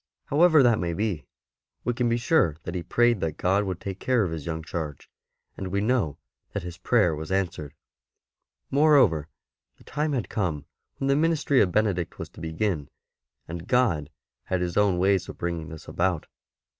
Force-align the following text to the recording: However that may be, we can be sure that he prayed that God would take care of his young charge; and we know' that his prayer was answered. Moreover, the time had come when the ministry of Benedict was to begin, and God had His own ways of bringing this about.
However 0.25 0.63
that 0.63 0.79
may 0.79 0.93
be, 0.95 1.27
we 1.83 1.93
can 1.93 2.09
be 2.09 2.17
sure 2.17 2.57
that 2.63 2.73
he 2.73 2.81
prayed 2.81 3.19
that 3.21 3.33
God 3.37 3.65
would 3.65 3.79
take 3.79 3.99
care 3.99 4.23
of 4.23 4.31
his 4.31 4.47
young 4.47 4.63
charge; 4.63 5.11
and 5.55 5.67
we 5.67 5.79
know' 5.79 6.17
that 6.53 6.63
his 6.63 6.79
prayer 6.79 7.13
was 7.15 7.31
answered. 7.31 7.75
Moreover, 8.71 9.27
the 9.77 9.83
time 9.83 10.13
had 10.13 10.27
come 10.27 10.65
when 10.97 11.07
the 11.07 11.15
ministry 11.15 11.61
of 11.61 11.71
Benedict 11.71 12.17
was 12.17 12.29
to 12.29 12.41
begin, 12.41 12.89
and 13.47 13.67
God 13.67 14.09
had 14.45 14.59
His 14.61 14.75
own 14.75 14.97
ways 14.97 15.29
of 15.29 15.37
bringing 15.37 15.69
this 15.69 15.87
about. 15.87 16.25